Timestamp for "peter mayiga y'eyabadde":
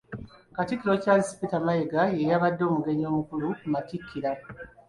1.39-2.63